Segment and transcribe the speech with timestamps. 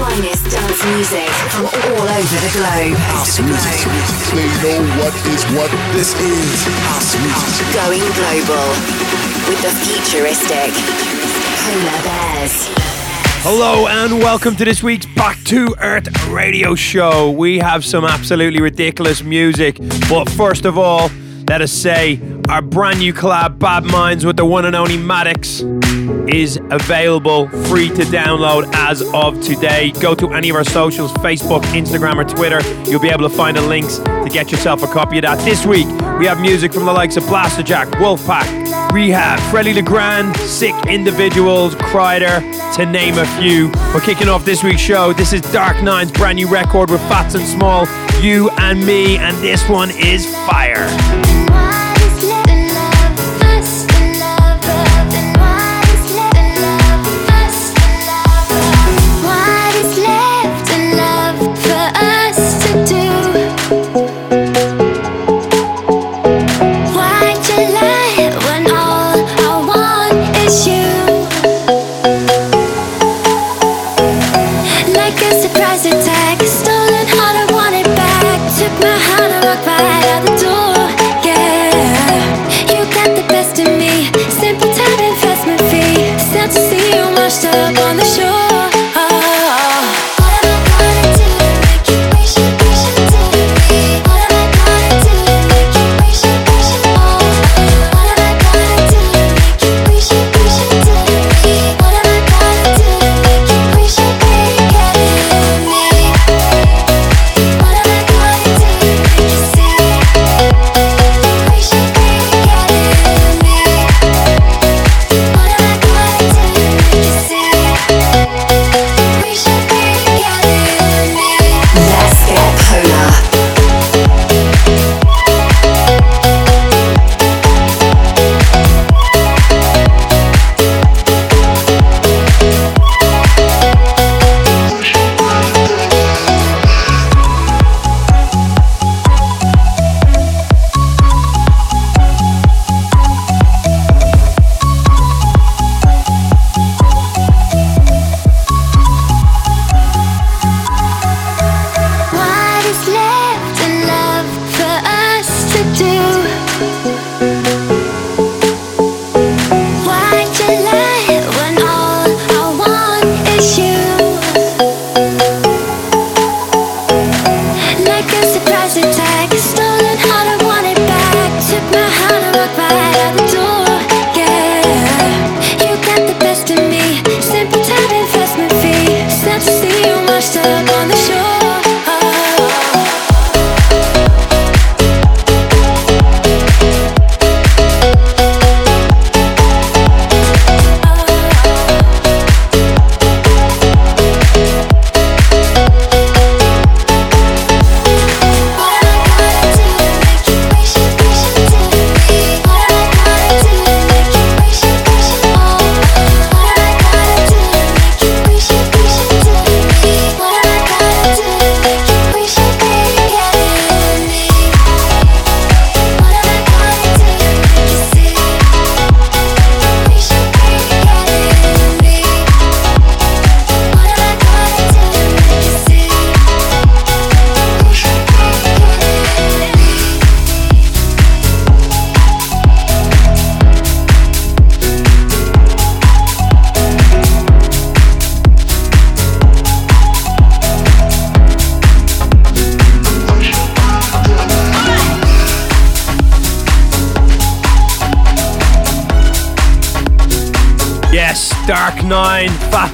[0.00, 2.96] finest dance music from all over the globe.
[4.32, 5.70] They know what is what.
[5.92, 7.68] This is house music.
[7.76, 8.68] Going global
[9.46, 10.72] with the futuristic
[11.60, 12.70] Polar Bears.
[13.42, 17.30] Hello and welcome to this week's Back to Earth radio show.
[17.30, 19.76] We have some absolutely ridiculous music,
[20.08, 21.10] but first of all,
[21.50, 25.64] let us say our brand new collab Bad Minds with the one and only Maddix
[26.32, 29.90] is available free to download as of today.
[30.00, 32.60] Go to any of our socials Facebook, Instagram, or Twitter.
[32.88, 35.44] You'll be able to find the links to get yourself a copy of that.
[35.44, 35.88] This week,
[36.20, 38.44] we have music from the likes of Blasterjaxx, Wolfpack,
[38.90, 42.40] R3HAB, Freddie LeGrand, Sick Individuals, Kryder,
[42.76, 43.72] to name a few.
[43.92, 45.12] We're kicking off this week's show.
[45.12, 47.88] This is Dark Nine's brand new record with Phats and Small,
[48.22, 51.29] You and Me, and this one is Fire.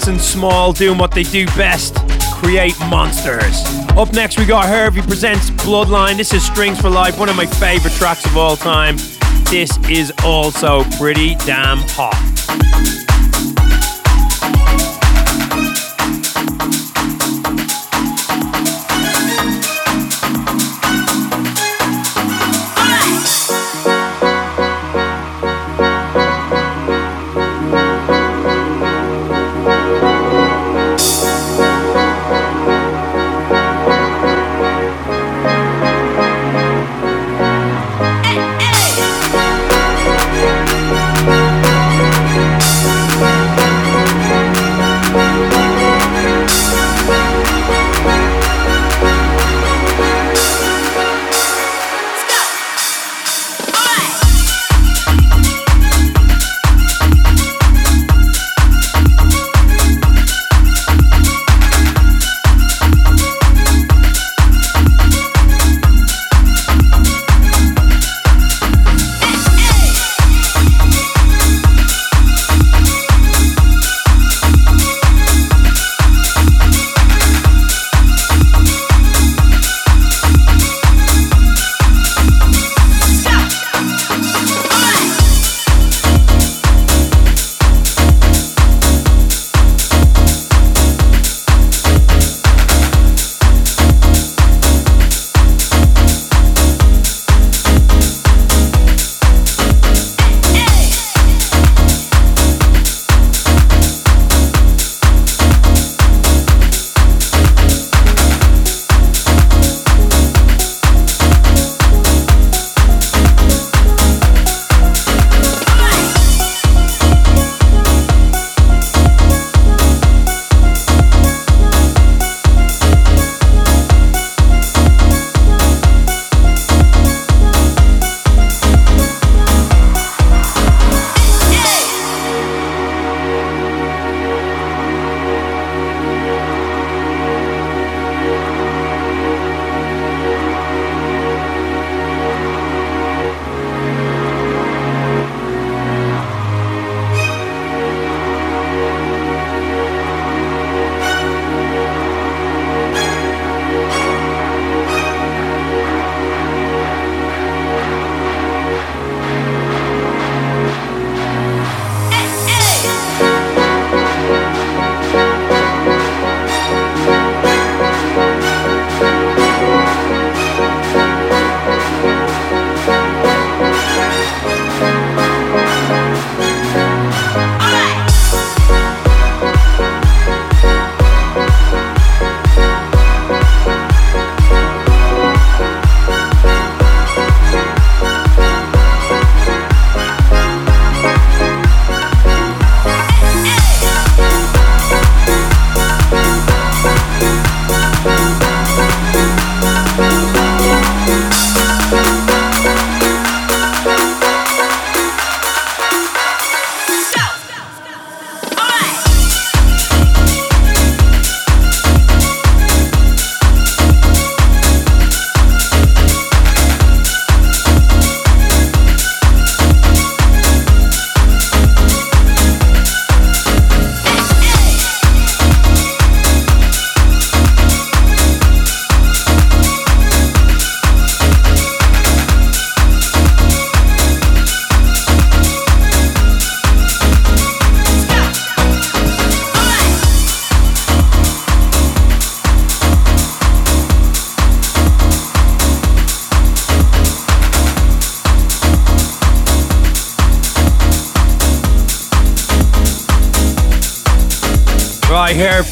[0.06, 1.96] And Small doing what they do best
[2.32, 3.64] create monsters.
[3.96, 6.16] Up next, we got Hervé presents Bloodline.
[6.16, 8.98] This is Strings for Life, one of my favorite tracks of all time.
[9.50, 13.05] This is also pretty damn hot.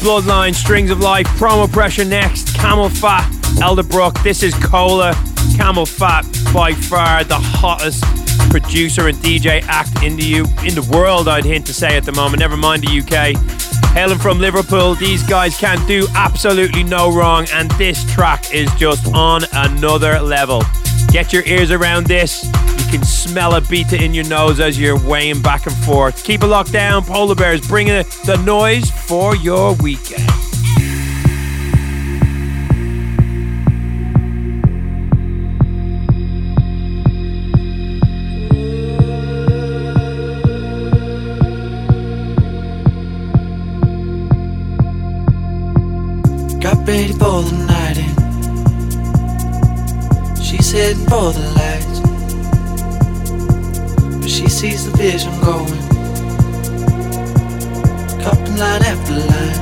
[0.05, 3.23] Bloodline, Strings of Life, Promo Pressure next, CamelPhat,
[3.57, 4.21] Elderbrook.
[4.21, 5.13] This is Cola.
[5.57, 8.03] CamelPhat, by far the hottest
[8.51, 12.03] producer and DJ act in the, U- in the world, I'd hint to say at
[12.03, 13.35] the moment, never mind the UK.
[13.93, 19.11] Hailing from Liverpool, these guys can do absolutely no wrong, and this track is just
[19.11, 20.61] on another level.
[21.09, 22.45] Get your ears around this.
[22.91, 26.23] Can smell a beta in your nose as you're weighing back and forth.
[26.23, 27.03] Keep it locked down.
[27.03, 30.25] Polar Bears bringing the noise for your weekend.
[46.61, 48.15] Got ready for the night in.
[50.41, 52.04] She's heading for the lights.
[54.25, 55.69] But she sees the vision going.
[58.23, 59.55] Cupping line after line.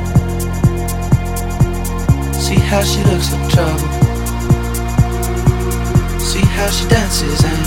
[2.33, 3.89] See how she looks like trouble.
[6.17, 7.65] See how she dances and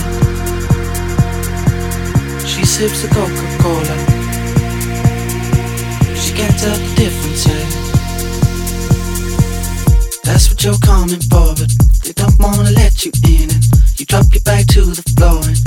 [2.47, 3.97] she sips the Coca-Cola.
[6.15, 7.45] She can't tell the difference.
[7.45, 7.65] Eh?
[10.23, 11.69] That's what you're coming for, but
[12.01, 13.51] they don't wanna let you in.
[13.51, 15.66] And you drop your back to the floor and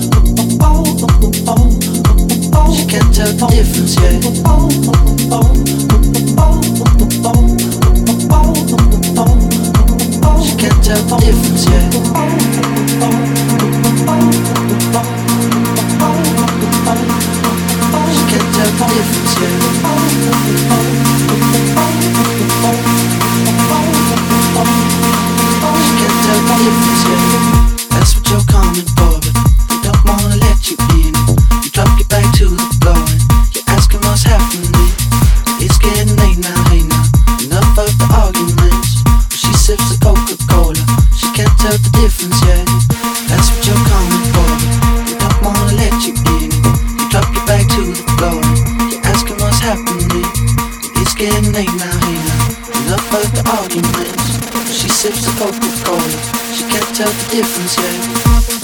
[2.71, 4.21] the difference yet.
[10.41, 11.91] She can't tell the difference yet.
[18.11, 20.60] She can't tell the difference yet.
[53.51, 54.39] Arguments.
[54.71, 56.09] She sips the Coca-Cola.
[56.53, 58.60] She can't tell the difference yet.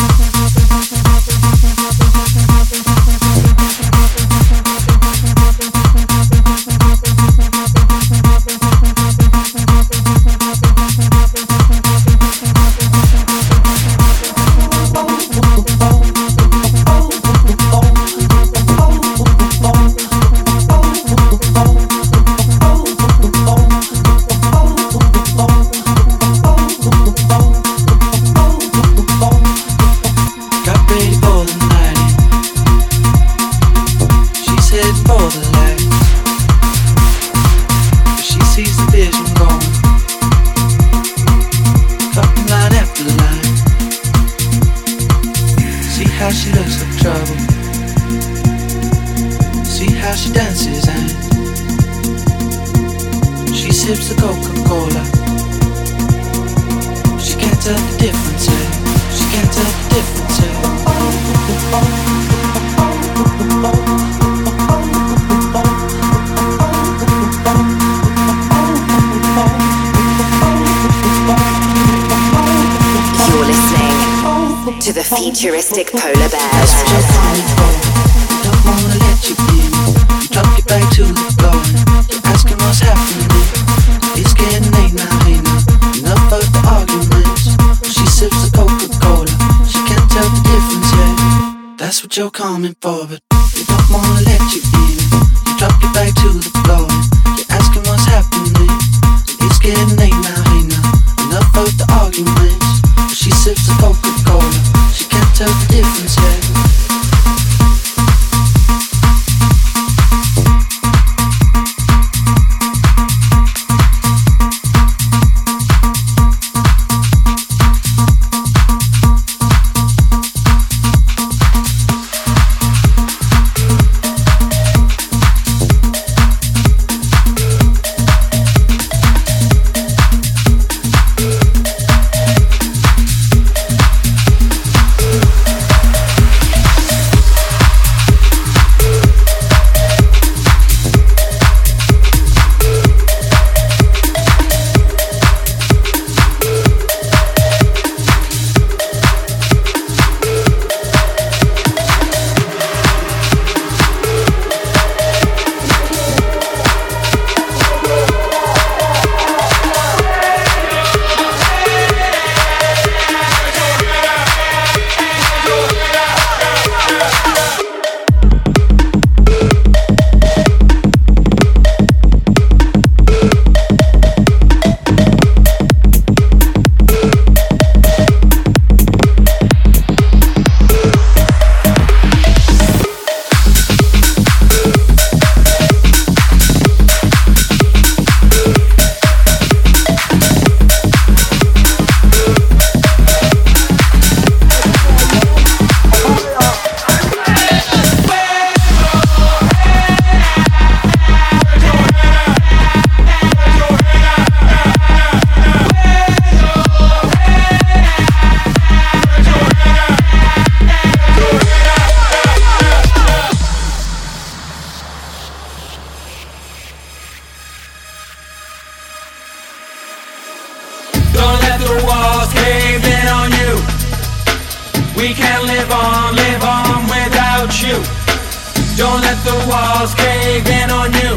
[229.28, 231.12] The walls cave in on you.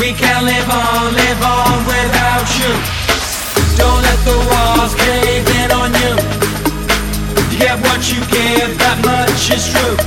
[0.00, 2.72] We can't live on, live on without you.
[3.78, 6.12] Don't let the walls cave in on you.
[7.50, 10.05] You get what you give, that much is true.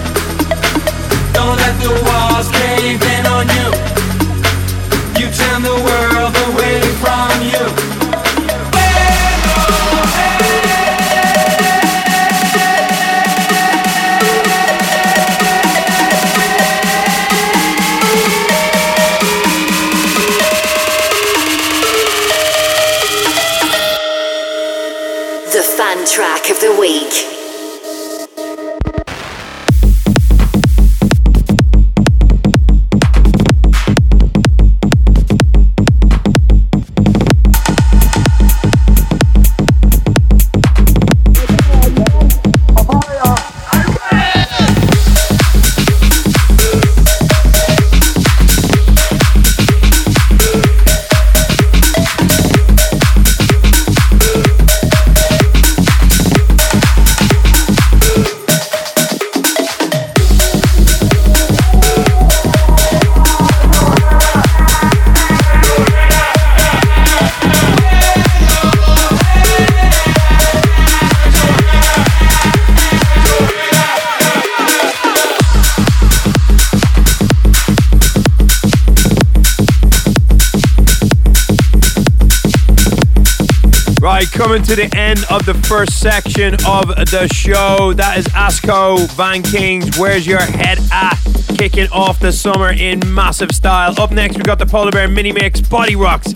[84.50, 87.94] Coming to the end of the first section of the show.
[87.94, 89.96] That is Asco Van Kings.
[90.00, 91.20] Where's your head at?
[91.56, 93.94] Kicking off the summer in massive style.
[94.02, 96.34] Up next, we've got the Polar Bear mini mix, Bodyrox.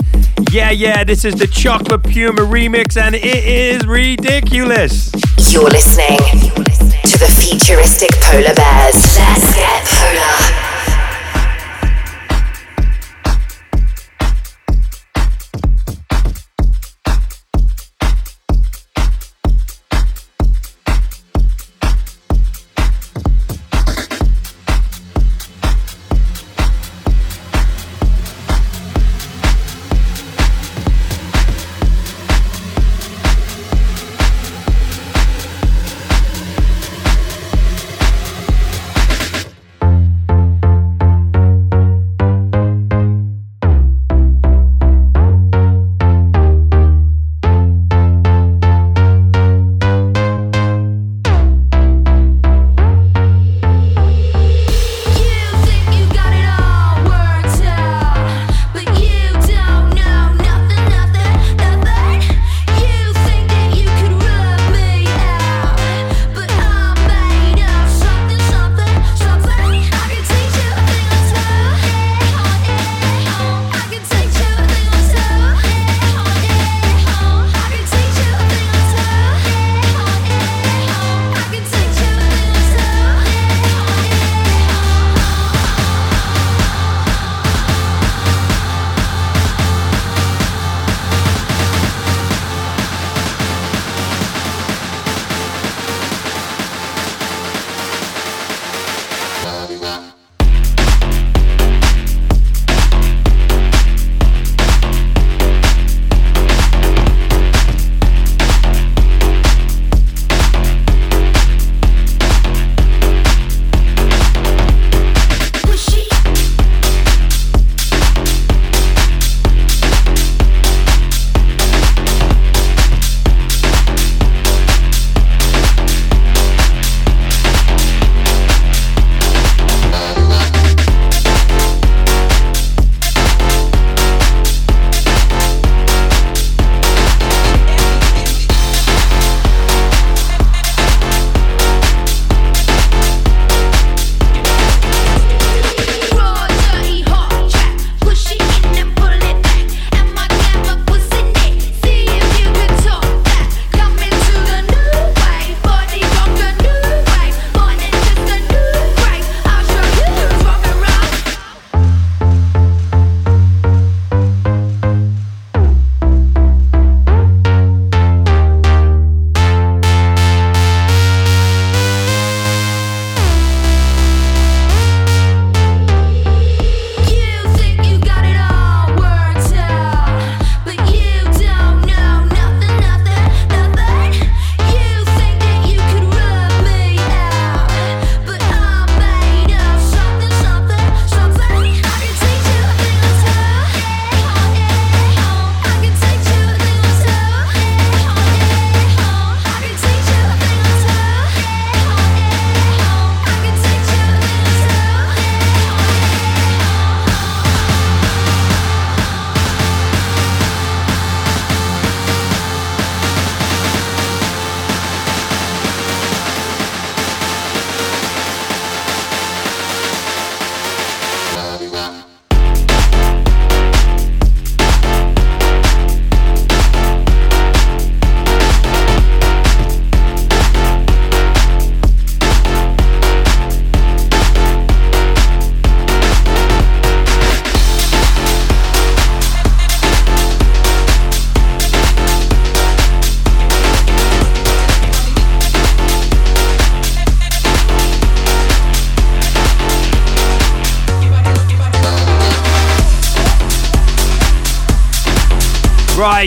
[0.53, 5.11] Yeah, yeah, this is the Chocolate Puma remix, and it is ridiculous.
[5.51, 9.17] You're listening to the futuristic polar bears.
[9.17, 10.62] Let's get polar.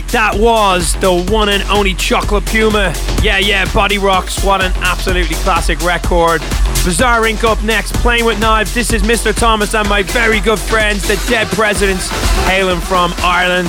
[0.05, 2.93] That was the one and only Chocolate Puma.
[3.23, 4.45] Yeah, yeah, Bodyrox.
[4.45, 6.43] What an absolutely classic record.
[6.85, 7.45] Bizarre Inc.
[7.45, 8.75] up next, playing with knives.
[8.75, 9.35] This is Mr.
[9.35, 12.11] Thomas and my very good friends, the Dead Prezidents,
[12.47, 13.69] hailing from Ireland.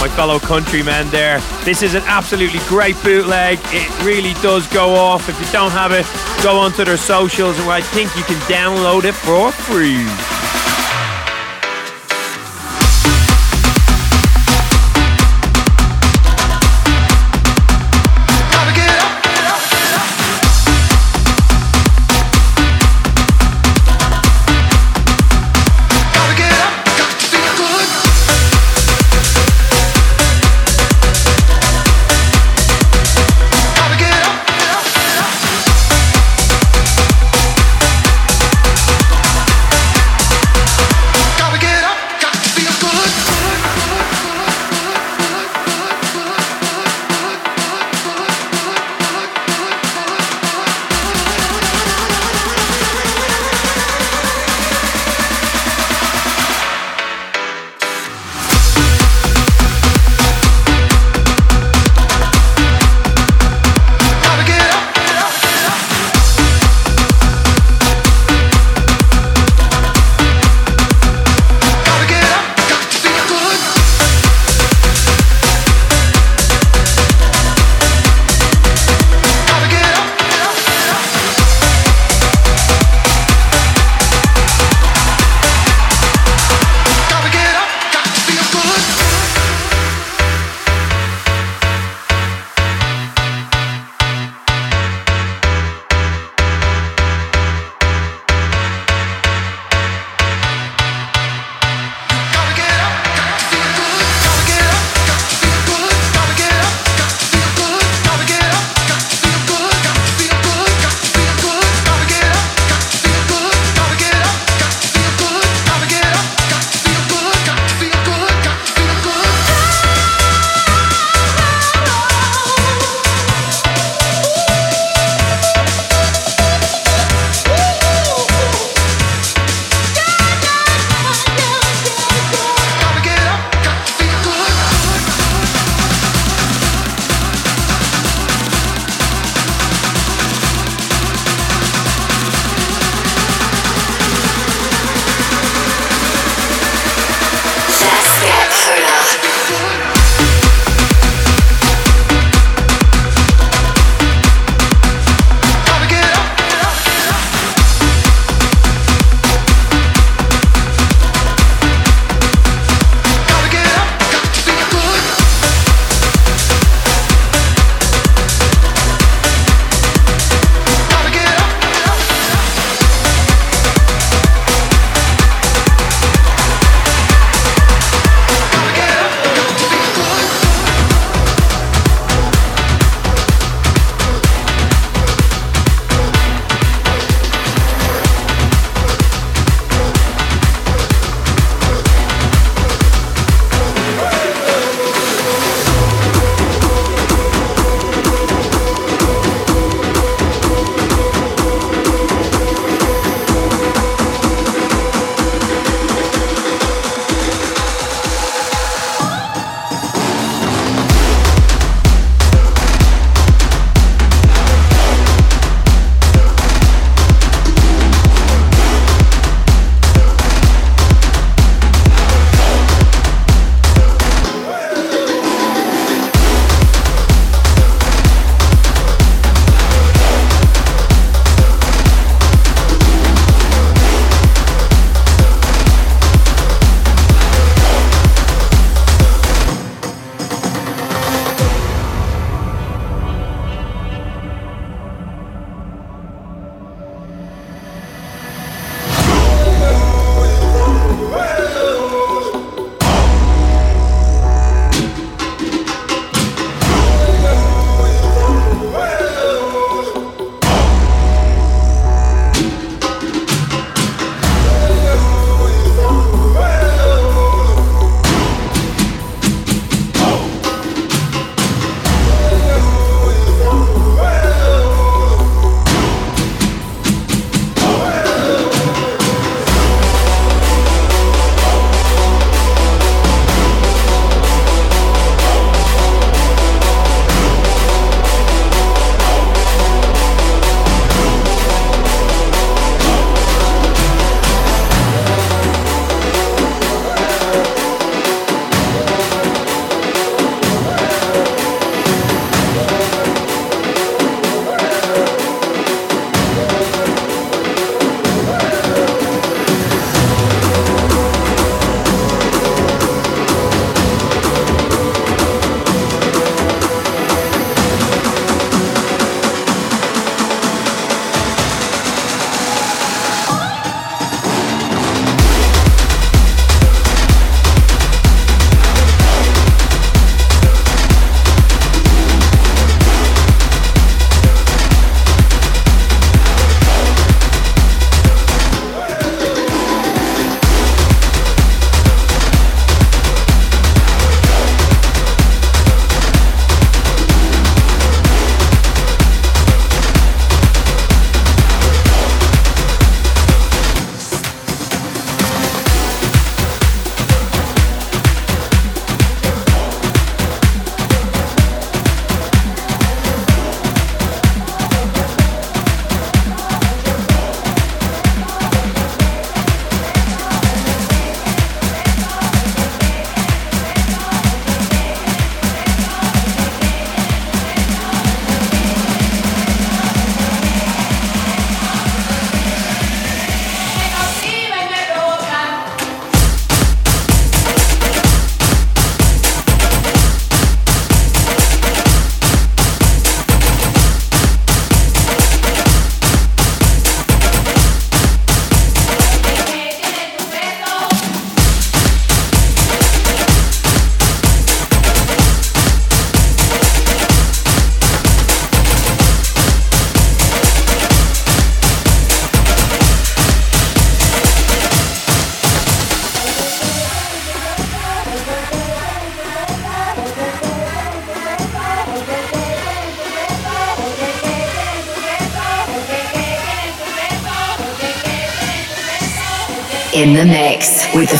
[0.00, 1.40] My fellow countrymen there.
[1.64, 3.58] This is an absolutely great bootleg.
[3.66, 5.28] It really does go off.
[5.28, 6.06] If you don't have it,
[6.42, 10.37] go onto their socials where I think you can download it for free.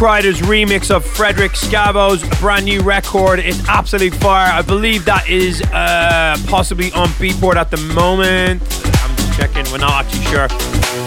[0.00, 3.38] Kryder's remix of Federico Scavo's brand new record.
[3.38, 4.50] It's absolute fire.
[4.50, 8.62] I believe that is uh, possibly on Beatport at the moment.
[8.62, 10.48] I'm just checking, we're not actually sure.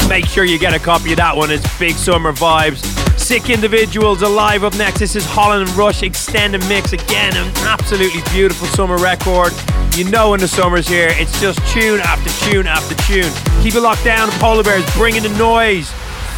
[0.07, 1.49] Make sure you get a copy of that one.
[1.49, 2.85] It's big summer vibes.
[3.17, 4.99] Sick Individuals alive up next.
[4.99, 7.35] This is Holland and Rush extended mix again.
[7.35, 9.53] An absolutely beautiful summer record.
[9.95, 13.33] You know when the summer's here, it's just tune after tune after tune.
[13.63, 14.29] Keep it locked down.
[14.33, 15.91] Polar Bears bringing the noise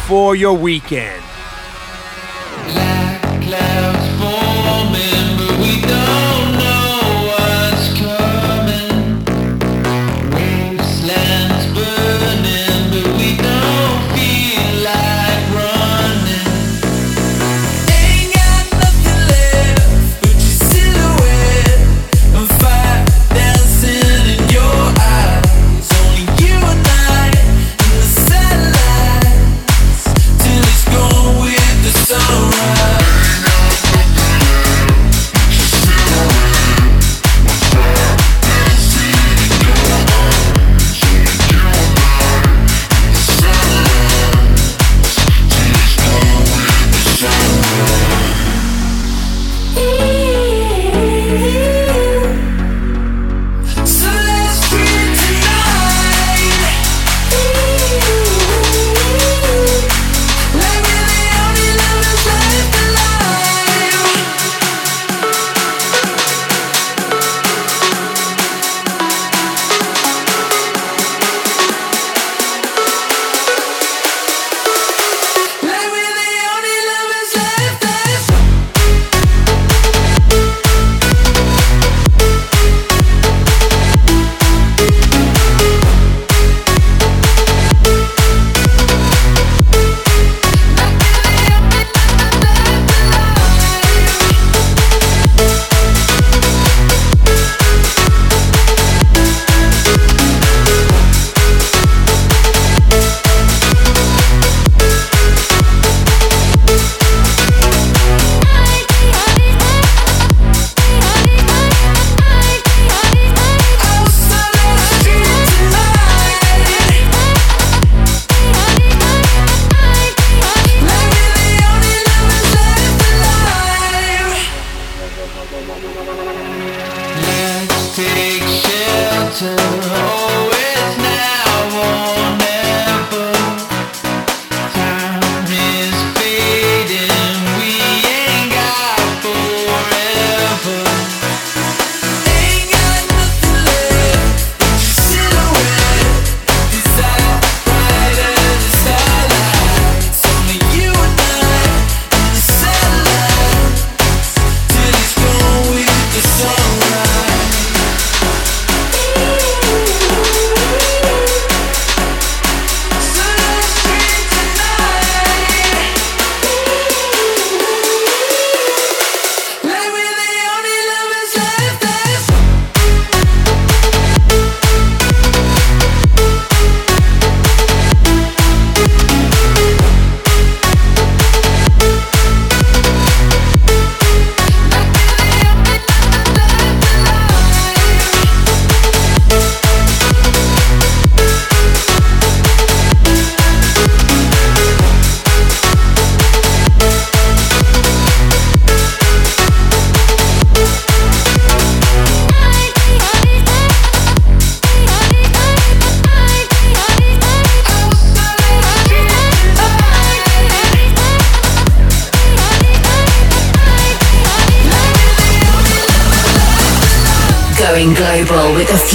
[0.06, 1.22] for your weekend.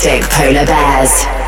[0.00, 1.39] Futuristic polar bears.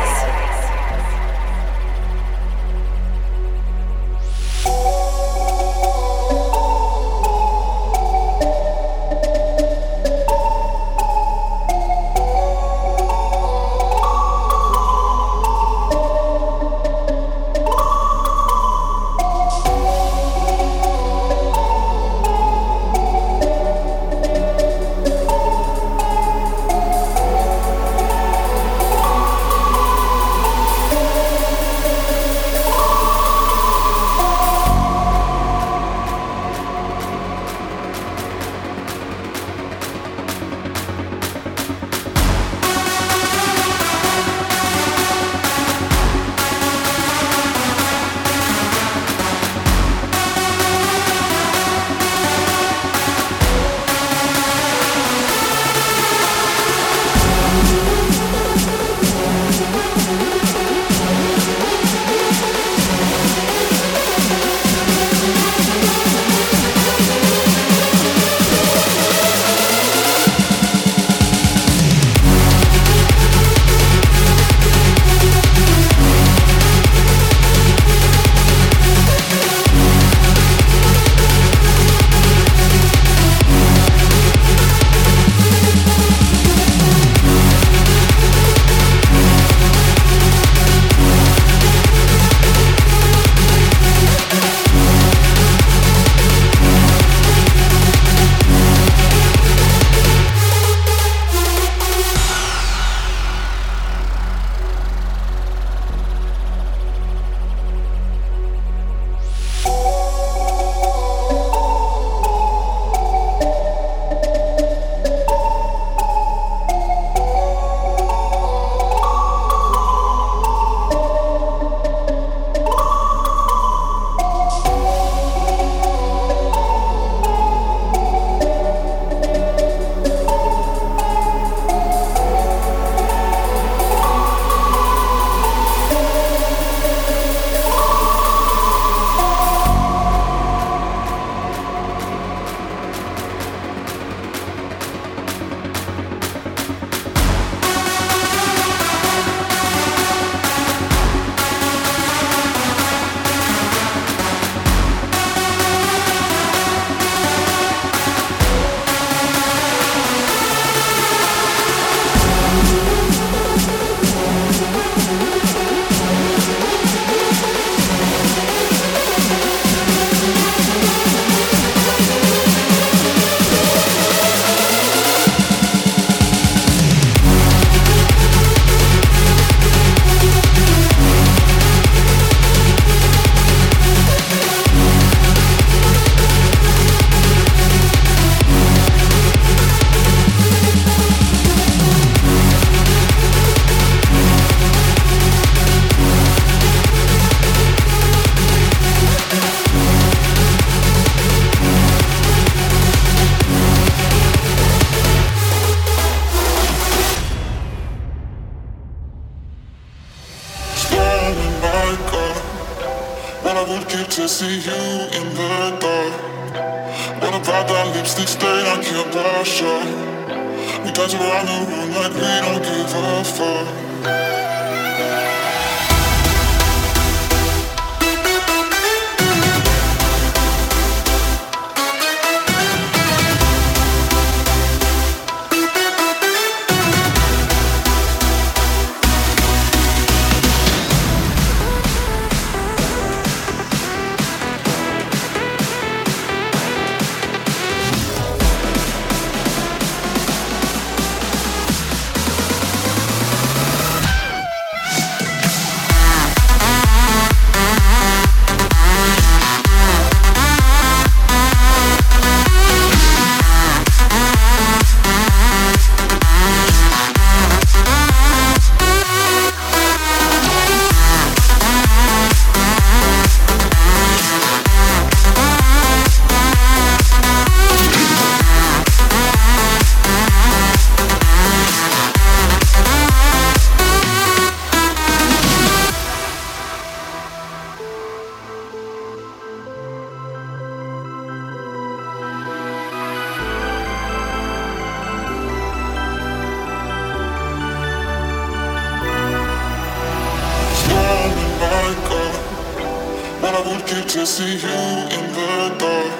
[304.33, 304.79] See you
[305.13, 306.13] in the dark.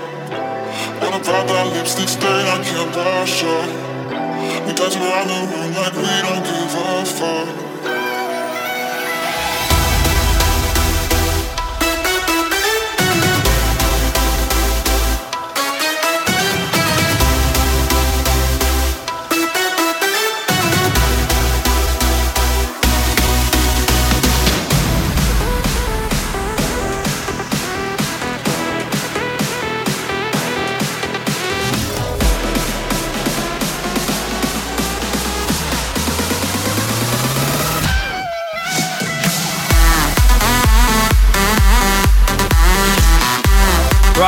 [1.02, 4.68] What about that lipstick stain I can't wash off?
[4.68, 7.73] We dance around the room like we don't give a fuck.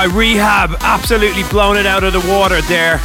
[0.05, 2.99] Right, R3HAB absolutely blown it out of the water there.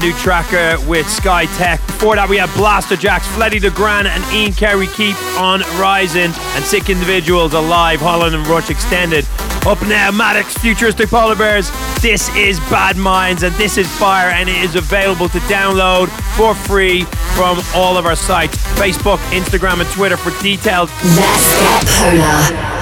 [0.00, 1.80] New tracker with Sky Tech.
[1.86, 6.32] Before that, we had Blasterjaxx, Fedde Le Grand, and Ian Carey keep on rising.
[6.54, 9.26] And Sick Individuals alive, Holland and Rush extended.
[9.66, 11.70] Up now, Maddix, Futuristic Polar Bears.
[12.02, 16.54] This is Bad Minds, and this is Fire, and it is available to download for
[16.54, 20.90] free from all of our sites Facebook, Instagram, and Twitter for details.
[21.16, 22.73] Let's get polar.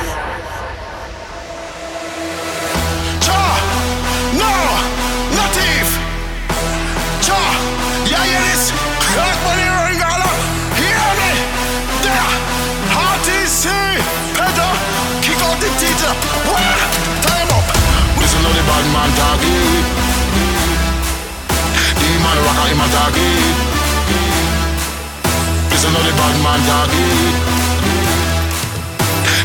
[26.22, 26.60] Bad man.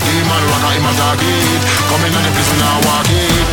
[0.05, 1.61] The man rocker him a talking.
[1.89, 3.46] Come in on the place we now walking.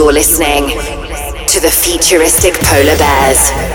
[0.00, 0.70] You're listening
[1.46, 3.69] to the futuristic polar bears.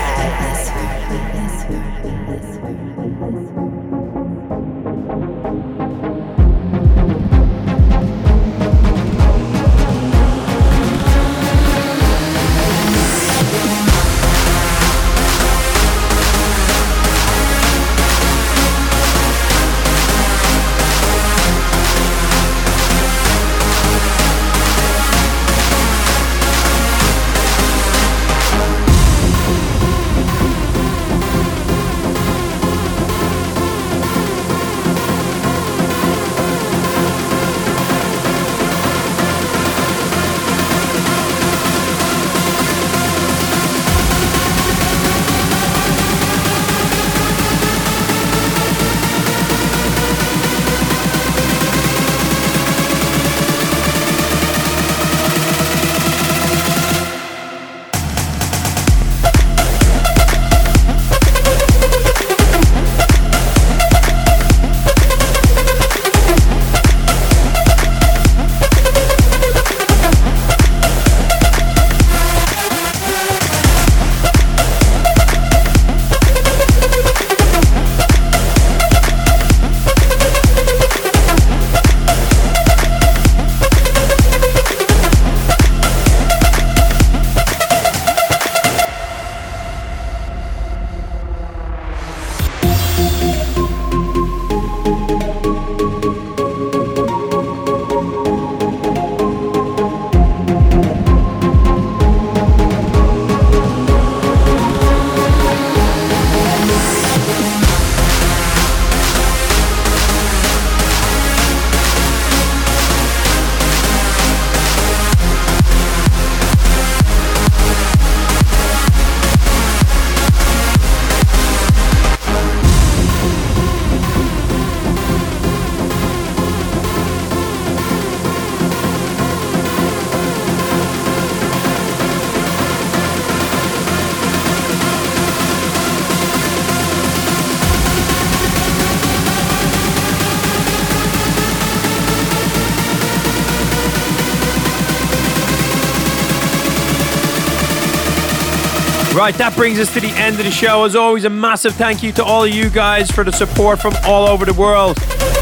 [149.16, 150.84] Right, that brings us to the end of the show.
[150.84, 153.94] As always, a massive thank you to all of you guys for the support from
[154.04, 154.98] all over the world.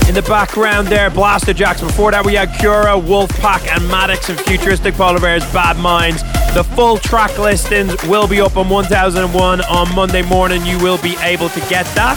[0.08, 1.80] In the background there, Blasterjaxx.
[1.80, 6.22] Before that, we had Kura, Wolfpack, and Maddix and Futuristic Polar Bears, Badminds.
[6.54, 10.64] The full track listings will be up on 1001 on Monday morning.
[10.64, 12.16] You will be able to get that.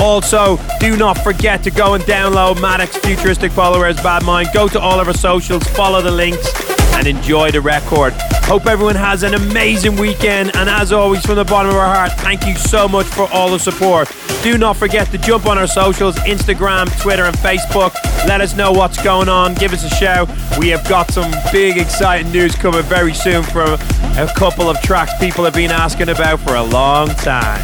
[0.00, 4.48] Also, do not forget to go and download Maddix Futuristic Followers Bad Mind.
[4.52, 8.14] Go to all of our socials, follow the links and enjoy the record.
[8.46, 12.12] Hope everyone has an amazing weekend, and as always, from the bottom of our heart,
[12.20, 14.10] thank you so much for all the support.
[14.42, 17.94] Do not forget to jump on our socials Instagram, Twitter, and Facebook.
[18.26, 19.54] Let us know what's going on.
[19.54, 20.28] Give us a shout.
[20.58, 23.78] We have got some big, exciting news coming very soon from
[24.16, 27.60] a couple of tracks people have been asking about for a long time.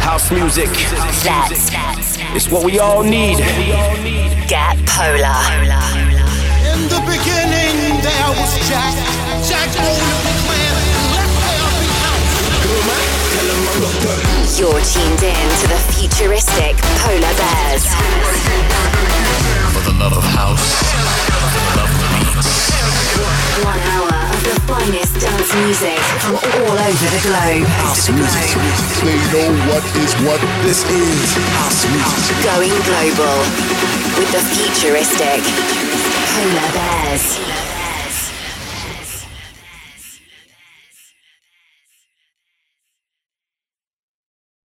[0.00, 0.68] House music.
[1.24, 3.38] That's It's what we all need.
[4.48, 5.95] Get Polar.
[8.66, 9.46] In the beginning, there was Jack.
[9.46, 10.74] Jack owned the clan.
[11.14, 12.34] Let there be house.
[14.58, 17.86] You're tuned in to the futuristic Polar Bears.
[19.70, 22.50] For the love of house, for the love of beats.
[23.62, 27.70] One hour of the finest dance music from all over the globe.
[27.86, 28.50] House music.
[29.06, 31.38] They know what is what this is.
[31.54, 32.34] House music.
[32.42, 33.46] Going global
[34.18, 35.46] with the futuristic
[36.34, 37.65] Polar Bears.